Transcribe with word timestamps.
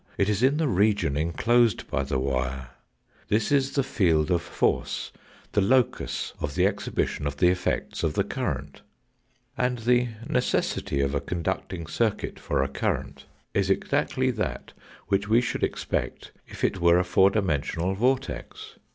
It 0.17 0.29
is 0.29 0.41
in 0.41 0.57
the 0.57 0.67
region 0.67 1.15
enclosed 1.15 1.87
by 1.91 2.01
the 2.01 2.17
wire, 2.17 2.69
this 3.27 3.51
is 3.51 3.73
the 3.73 3.83
field 3.83 4.31
of 4.31 4.41
force, 4.41 5.11
the 5.51 5.61
locus 5.61 6.33
of 6.41 6.55
the 6.55 6.65
exhibition 6.65 7.27
of 7.27 7.37
the 7.37 7.49
effects 7.49 8.01
of 8.01 8.15
the 8.15 8.23
current. 8.23 8.81
And 9.59 9.77
the 9.77 10.07
necessity 10.27 11.01
of 11.01 11.13
a 11.13 11.21
conducting 11.21 11.85
circuit 11.85 12.39
for 12.39 12.63
a 12.63 12.67
current 12.67 13.25
is 13.53 13.69
84 13.69 13.75
THE 13.75 13.75
FOURTH 13.75 13.75
DIMENSION 13.75 13.83
exactly 13.83 14.31
that 14.31 14.73
which 15.09 15.27
we 15.29 15.39
should 15.39 15.61
expect 15.63 16.31
if 16.47 16.63
it 16.63 16.81
were 16.81 16.97
a 16.97 17.03
four 17.03 17.29
dimen 17.29 17.61
sional 17.61 17.95
vortex. 17.95 18.79